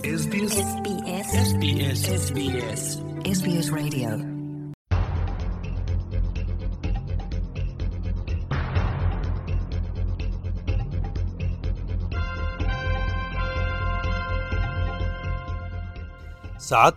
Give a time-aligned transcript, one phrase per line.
[0.00, 0.06] ሰዓት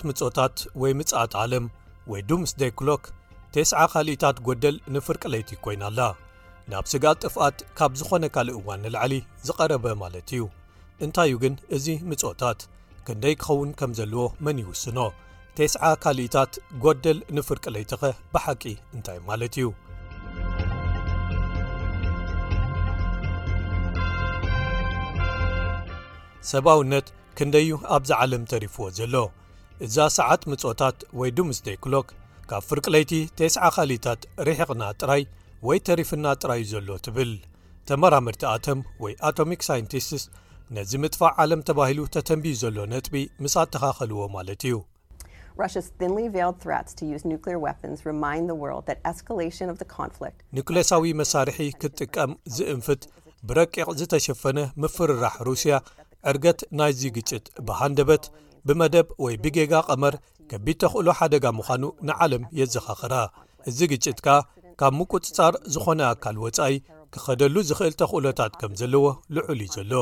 [0.01, 1.67] ምጽታት ወይ ምጽኣት ዓለም
[2.07, 3.04] ወይ ዱምስ ደይ ክሎክ
[3.55, 5.99] ተስዓ ኻሊእታት ጐደል ንፍርቅ ለይቲ ኮይናኣላ
[6.73, 9.13] ናብ ስጋ ጥፍኣት ካብ ዝኾነ ካልእ እዋን ንላዕሊ
[9.49, 10.43] ዝቐረበ ማለት እዩ
[11.07, 12.61] እንታይ እዩ ግን እዚ ምጽታት
[13.07, 14.98] ክንደይ ክኸውን ከም ዘለዎ መን ይውስኖ
[15.57, 16.52] ቴስዓ ካልእታት
[16.84, 18.64] ጎደል ንፍርቅለይቲ ኸ ብሓቂ
[18.96, 19.68] እንታይ ማለት እዩ
[26.52, 27.07] ሰብውነት
[27.38, 29.15] ክንደዩ ኣብዛ ዓለም ተሪፍዎ ዘሎ
[29.86, 32.08] እዛ ሰዓት ምጾታት ወይ ዱምስ ደይ ክሎክ
[32.50, 35.23] ካብ ፍርቅለይቲ ቴስዓ ካሊእታት ሪሕቕና ጥራይ
[35.67, 37.31] ወይ ተሪፍና ጥራይዩ ዘሎ ትብል
[37.90, 40.26] ተመራምድቲ ኣተም ወይ ኣቶሚክ ሳይንቲስትስ
[40.75, 44.61] ነዚ ምጥፋእ ዓለም ተባሂሉ ተተንብዩ ዘሎ ነጥቢ ምስ ተኻኸልዎ ማለት
[50.53, 53.03] እዩኒክሌሳዊ መሳርሒ ክትጥቀም ዝእንፍት
[53.50, 55.73] ብረቂቕ ዝተሸፈነ ምፍርራሕ ሩስያ
[56.31, 58.26] ዕርገት ናይዚ ግጭት ብሃንደበት
[58.67, 60.16] ብመደብ ወይ ብጌጋ ቀመር
[60.52, 63.16] ከቢድ ተኽእሉ ሓደጋ ምዃኑ ንዓለም የዘኻኽራ
[63.70, 64.30] እዚ ግጭት ከ
[64.81, 66.76] ካብ ምቁፅፃር ዝኾነ ኣካል ወፃኢ
[67.14, 69.94] ክኸደሉ ዝክእል ተኽእሎታት ከም ዘለዎ ልዑል እዩ ዘሎ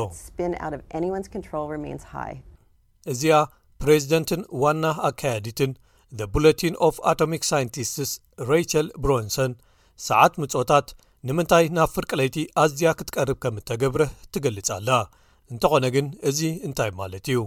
[3.12, 3.38] እዚኣ
[3.82, 5.70] ፕሬዚደንትን ዋና ኣካያዲትን
[6.18, 8.10] ዘ ቡለቲን ኦፍ ኣቶሚክ ሳይንቲስትስ
[8.50, 9.52] ሬቸል ብሮንሰን
[10.08, 10.88] ሰዓት ምጽታት
[11.28, 14.90] ንምንታይ ናብ ፍርቅለይቲ ኣዝያ ክትቀርብ ከም እተገብረህ ትገልጽላ
[15.52, 17.40] እንተኾነ ግን እዚ እንታይ ማለት እዩ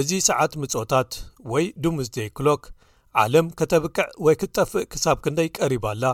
[0.00, 1.10] እዚ ሰዓት ምጽታት
[1.54, 2.62] ወይ ዱሙስ ደይ ክሎክ
[3.24, 6.04] ዓለም ከተብክዕ ወይ ክትጠፍእ ክሳብ ክንደይ ቀሪባላ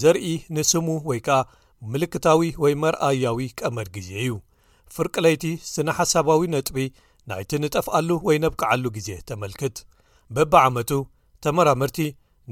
[0.00, 1.38] ዘርኢ ንስሙ ወይ ከኣ
[1.92, 4.32] ምልክታዊ ወይ መርኣያዊ ቀመድ ግዜ እዩ
[4.94, 6.78] ፍርቅለይቲ ስነ ሓሳባዊ ነጥቢ
[7.30, 9.76] ናይቲ ንጠፍኣሉ ወይ ነብቅዓሉ ግዜ ተመልክት
[10.36, 10.90] በብዓመቱ
[11.44, 11.98] ተመራምርቲ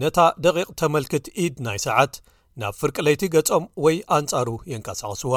[0.02, 2.14] ነታ ደቒቕ ተመልክት ኢድ ናይ ሰዓት
[2.60, 5.34] ናብ ፍርቅለይቲ ገጾም ወይ ኣንጻሩ የንቀሳቕስዋ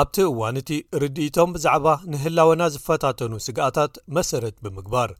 [0.00, 0.70] ኣብቲ እዋን እቲ
[1.02, 5.12] ርዲኢቶም ብዛዕባ ንህላወና ዝፈታተኑ ስግኣታት መሰረት ብምግባር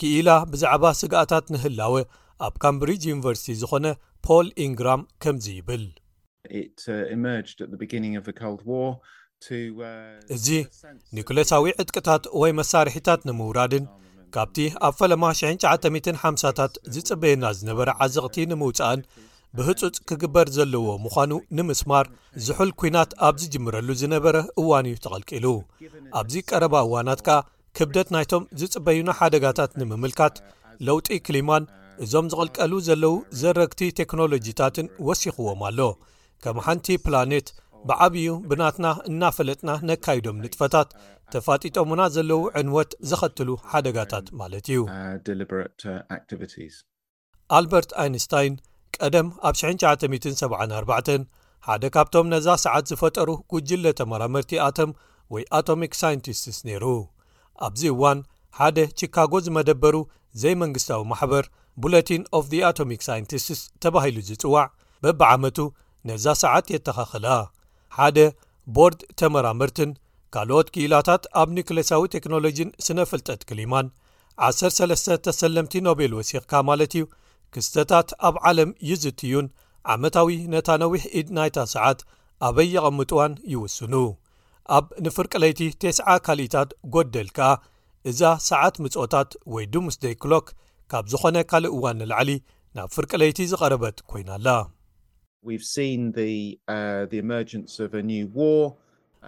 [0.00, 1.94] ክኢላ ብዛዕባ ስጋኣታት ንህላወ
[2.46, 3.86] ኣብ ካምብሪጅ ዩኒቨርሲቲ ዝዀነ
[4.28, 5.84] ፖል ኢንግራም ከምዚ ይብል
[6.48, 6.56] Uh, uh,
[10.34, 10.46] እዚ
[11.16, 13.84] ኒኩሌሳዊ ዕጥቅታት ወይ መሳርሒታት ንምውራድን
[14.34, 14.56] ካብቲ
[14.86, 19.00] ኣብ ፈማ 19050ታት ዝጽበየና ዝነበረ ዓዘቕቲ ንምውፃእን
[19.58, 22.06] ብህፁፅ ክግበር ዘለዎ ምዃኑ ንምስማር
[22.46, 25.46] ዝሑል ኩናት ኣብ ዝጅምረሉ ዝነበረ እዋን እዩ ተቐልቂሉ
[26.20, 27.38] ኣብዚ ቀረባ እዋናት ከኣ
[27.78, 30.34] ክብደት ናይቶም ዝጽበይና ሓደጋታት ንምምልካት
[30.88, 31.64] ለውጢ ክሊማን
[32.06, 35.80] እዞም ዝቕልቀሉ ዘለዉ ዘረግቲ ቴክኖሎጂታትን ወሲኽዎም ኣሎ
[36.44, 37.48] ከም ሓንቲ ፕላኔት
[37.88, 40.88] ብዓብዩ ብናትና እናፈለጥና ነካይዶም ንጥፈታት
[41.32, 45.78] ተፋጢጦሙና ዘለዉ ዕንወት ዝኸትሉ ሓደጋታት ማለት እዩ ኣልበርት
[47.90, 48.54] uh, uh, ኣይንስታይን
[48.96, 51.26] ቀደም ኣብ 974
[51.66, 54.90] ሓደ ካብቶም ነዛ ሰዓት ዝፈጠሩ ጉጅለ ተመራምርቲ ኣቶም
[55.34, 56.84] ወይ ኣቶሚክ ሳይንቲስትስ ነይሩ
[57.66, 58.18] ኣብዚ እዋን
[58.60, 59.96] ሓደ ቺካጎ ዝመደበሩ
[60.42, 61.44] ዘይ መንግስታዊ ማሕበር
[61.82, 64.68] ቡለቲን ኦፍ ኣቶሚ ሳይንቲስትስ ተባሂሉ ዝጽዋዕ
[65.04, 65.58] በብዓመቱ
[66.08, 67.26] ነዛ ሰዓት የተኻኽላ
[67.96, 68.18] ሓደ
[68.76, 69.90] ቦርድ ተመራምርትን
[70.34, 73.86] ካልኦት ክኢላታት ኣብ ኒክሌሳዊ ቴክኖሎጂን ስነ ፍልጠት ክሊማን
[74.50, 77.04] 13 ተሰለምቲ ኖቤል ወሲኽካ ማለት እዩ
[77.54, 79.46] ክስተታት ኣብ ዓለም ይዝትዩን
[79.94, 82.00] ዓመታዊ ነታ ነዊሕ ኢድ ናይታ ሰዓት
[82.48, 83.94] ኣበይይቐምጥዋን ይውስኑ
[84.76, 87.50] ኣብ ንፍርቅለይቲ ቴስዓ ካልእታት ጐደል ከኣ
[88.10, 90.46] እዛ ሰዓት ምጽኦታት ወይ ዱሙስደይ ክሎክ
[90.92, 92.30] ካብ ዝኾነ ካልእ እዋን ንላዕሊ
[92.78, 94.48] ናብ ፍርቅለይቲ ዝቐረበት ኰይና ኣላ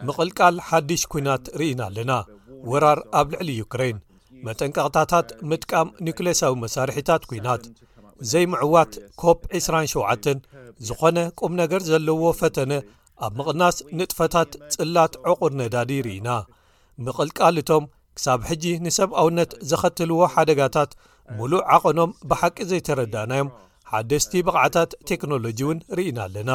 [0.06, 2.12] ምቕልቃል ሓዲሽ ኲናት ርኢና ኣለና
[2.70, 3.98] ወራር ኣብ ልዕሊ ዩክሬይን
[4.46, 7.62] መጠንቀቕታታት ምጥቃም ኒኩሌሳዊ መሳርሒታት ኲናት
[8.30, 10.28] ዘይምዕዋት ኮፕ 27
[10.88, 12.72] ዝኾነ ቁም ነገር ዘለዎ ፈተነ
[13.24, 16.28] ኣብ ምቕናስ ንጥፈታት ጽላት ዕቑር ነዳዲ ይርኢና
[17.04, 17.84] ምቕልቃል እቶም
[18.16, 20.90] ክሳብ ሕጂ ንሰብ ኣውነት ዘኸትልዎ ሓደጋታት
[21.36, 23.48] ሙሉእ ዓቐኖም ብሓቂ ዘይተረዳእናዮም
[23.94, 26.50] ሓደስቲ ብቕዓታት ቴክኖሎጂ እውን ርኢና ኣለና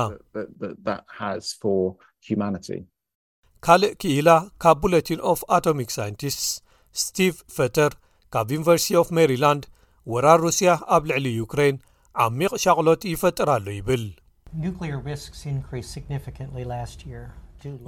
[3.65, 4.29] ካልእ ክኢላ
[4.63, 6.47] ካብ ቡለቲን ኦፍ ኣቶሚክ ሳይንቲስትስ
[7.01, 7.91] ስቲቭ ፈተር
[8.33, 9.63] ካብ ዩኒቨርሲቲ ፍ ማሪላንድ
[10.13, 11.77] ወራር ሩስያ ኣብ ልዕሊ ዩክራይን
[12.25, 14.05] ዓሚቕ ሻቕሎት ይፈጥር ኣሉ ይብል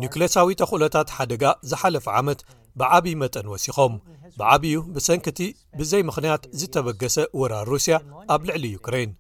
[0.03, 2.39] ኒክሌሳዊ ተኽእሎታት ሓደጋ ዝሓለፈ ዓመት
[2.81, 3.93] ብዓብዪ መጠን ወሲኾም
[4.39, 5.39] ብዓብኡ ብሰንኪቲ
[5.79, 7.95] ብዘይ ምኽንያት ዝተበገሰ ወራር ሩስያ
[8.35, 9.11] ኣብ ልዕሊ ዩክራን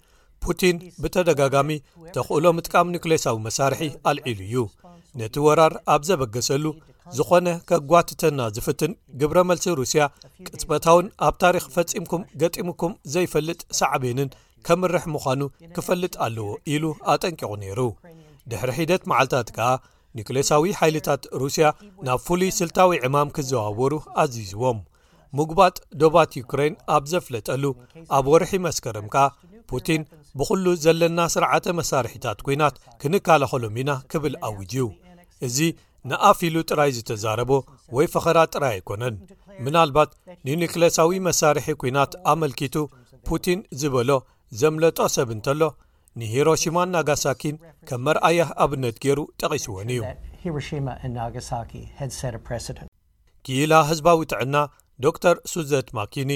[0.45, 1.69] ፑቲን ብተደጋጋሚ
[2.15, 4.55] ተኽእሎ ምጥቃም ኒክሌሳዊ መሳርሒ አልዒሉ እዩ
[5.19, 6.65] ነቲ ወራር ኣብ ዘበገሰሉ
[7.17, 8.91] ዝኾነ ከጓትተና ዝፍትን
[9.21, 10.01] ግብረ መልሲ ሩስያ
[10.47, 14.29] ቅጽበታውን ኣብ ታሪክ ፈጺምኩም ገጢምኩም ዘይፈልጥ ሳዕብንን
[14.67, 15.41] ከምርሕ ምዃኑ
[15.75, 16.83] ክፈልጥ ኣለዎ ኢሉ
[17.13, 17.79] ኣጠንቂቑ ነይሩ
[18.51, 19.67] ድሕሪ ሒደት መዓልትታት ከዓ
[20.17, 21.65] ኒክሌሳዊ ሓይልታት ሩስያ
[22.05, 24.79] ናብ ፍሉይ ስልታዊ ዕማም ክዘዋወሩ ኣዚዝዎም
[25.37, 27.63] ምግባጥ ዶባት ዩክራይን ኣብ ዘፍለጠሉ
[28.17, 29.17] ኣብ ወርሒ መስከርም ካ
[29.71, 30.01] ፑቲን
[30.37, 34.83] ብዅሉ ዘለና ስርዓተ መሳርሒታት ኲናት ክንካላኸሎም ኢና ክብል ኣውጅዩ
[35.47, 35.57] እዚ
[36.09, 37.51] ንኣፊ ሉ ጥራይ ዝተዛረቦ
[37.95, 39.15] ወይ ፈኸራ ጥራይ ኣይኮነን
[39.65, 40.11] ምናልባት
[40.47, 42.75] ንኒክሌሳዊ መሳርሒ ኲናት ኣመልኪቱ
[43.29, 44.11] ፑቲን ዝበሎ
[44.59, 45.61] ዘምለጦ ሰብ እንተሎ
[46.19, 50.01] ንሂሮሽማ ናጋሳኪን ከም መርኣያ ኣብነት ገይሩ ጠቒስዎን እዩ
[53.47, 54.55] ጊኢላ ህዝባዊ ጥዕና
[55.05, 56.31] ዶክር ሱዘት ማኪኒ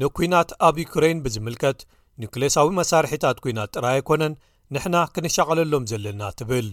[0.00, 1.78] ንኲናት ኣብ ዩክሬይን ብዝምልከት
[2.22, 4.32] ኒክሌሳዊ መሳርሒታት ኩናት ጥራይ ኣይኮነን
[4.74, 6.66] ንሕና ክንሸቐለሎም ዘለና ትብል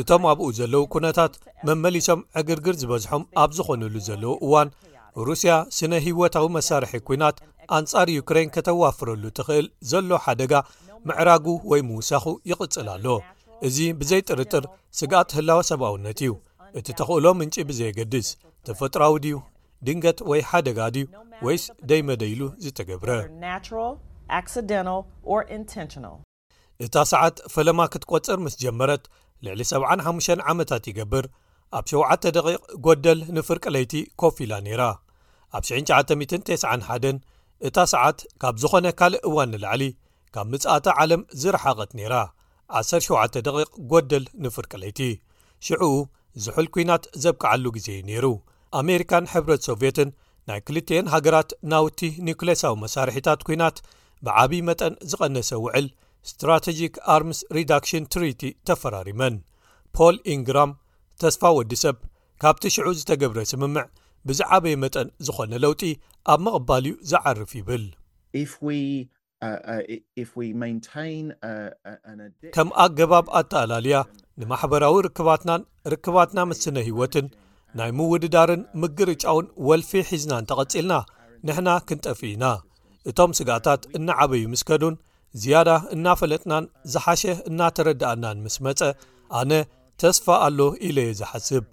[0.00, 1.34] እቶም ኣብኡ ዘለው ኩነታት
[1.68, 4.68] መመሊሶም ዕግርግር ዝበዝሖም ኣብ ዝኾኑሉ ዘለው እዋን
[5.28, 7.36] ሩስያ ስነ ህወታዊ መሳርሒ ኩናት
[7.78, 10.52] ኣንጻር ዩክሬይን ከተዋፍረሉ ትኽእል ዘሎ ሓደጋ
[11.08, 13.06] ምዕራጉ ወይ ምውሳኹ ይቕፅል ኣሎ
[13.68, 14.64] እዚ ብዘይጥርጥር
[15.00, 16.32] ስጋኣት ህላወ ሰብኣውነት እዩ
[16.80, 18.28] እቲ ተኽእሎም ምንጪ ብዘየገድስ
[18.68, 19.36] ተፈጥሮዊ ድዩ
[19.86, 21.02] ድንገት ወይ ሓደጋድዩ
[21.46, 23.34] ወይስ ደይመደይሉ ዝተገብረእታ
[27.12, 29.04] ሰዓት ፈለማ ክትቈጽር ምስ ጀመረት
[29.46, 31.26] ልዕሊ75 ዓመታት ይገብር
[31.78, 33.92] ኣብ 7 ቕ ጐደል ንፍርቅለይቲ
[34.22, 34.82] ኮፍ ኢላ ነይራ
[35.58, 37.22] ኣብ 991
[37.66, 39.82] እታ ሰዓት ካብ ዝዀነ ካልእ እዋን ንላዕሊ
[40.36, 42.14] ካብ ምጻኣታ ዓለም ዝረሓቐት ነይራ
[42.78, 43.38] 107
[43.90, 45.00] ጐደል ንፍርቅለይቲ
[45.68, 45.92] ሽዑኡ
[46.46, 48.26] ዜሑል ኵናት ዜብክዓሉ ግዜ እዩ ነይሩ
[48.80, 50.08] ኣሜሪካን ሕብረት ሶቪየትን
[50.48, 53.76] ናይ ክልትኤን ሃገራት ናውቲ ኒኩሌሳዊ መሳርሒታት ኩናት
[54.26, 55.86] ብዓብይ መጠን ዝቐነሰ ውዕል
[56.28, 59.34] ስትራቴጂክ ኣርምስ ሪዳክሽን ትሪቲ ተፈራሪመን
[59.96, 60.70] ፖል ኢንግራም
[61.22, 61.96] ተስፋ ወዲ ሰብ
[62.42, 63.84] ካብቲ ሽዑ ዝተገብረ ስምምዕ
[64.28, 65.82] ብዚዓበይ መጠን ዝኾነ ለውጢ
[66.32, 67.84] ኣብ መቕባል ዩ ዝዓርፍ ይብል
[68.40, 68.74] uh,
[69.74, 70.24] uh,
[72.12, 73.96] uh, ከም ኣገባብ ኣተኣላልያ
[74.42, 75.62] ንማሕበራዊ ርክባትናን
[75.92, 77.26] ርክባትና ምስነ ህወትን
[77.78, 80.92] ናይ ምውድዳርን ምግርጫውን ወልፊ ሒዝናን ተቐፂልና
[81.46, 82.44] ንሕና ክንጠፍኢና
[83.10, 84.94] እቶም ስጋታት እናዓበዪ ምስ ከዱን
[85.42, 88.80] ዝያዳ እናፈለጥናን ዝሓሸ እናተረዳእናን ምስ መፀ
[89.40, 89.52] ኣነ
[90.02, 91.64] ተስፋ ኣሎ ኢለየ ዝሓስብ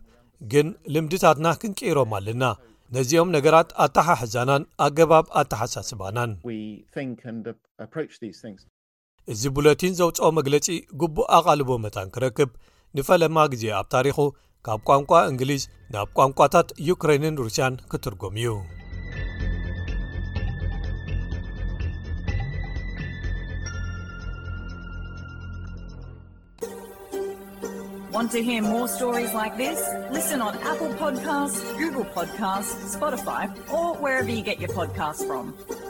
[0.52, 2.44] ግን ልምድታትና ክንቅይሮም ኣለና
[2.96, 6.32] ነዚኦም ነገራት ኣታሓሕዛናን ኣገባብ ኣተሓሳስባናን
[9.34, 10.68] እዚ ቡለቲን ዘውፅኦ መግለፂ
[11.02, 12.50] ግቡእ ኣቓልቦ መታን ክረክብ
[12.98, 14.18] ንፈለማ ግዜ ኣብ ታሪኹ
[14.68, 18.54] kap quanqwa inglish nabquanqwatat ukrainen rusian keturgom yu
[28.18, 29.82] want to hear more stories like this
[30.18, 33.44] listen on apple podcasts google podcasts spotify
[33.78, 35.81] or wherever you get your podcast from